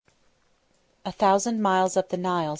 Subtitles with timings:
[1.05, 2.49] A Thousand Miles Up The Nile.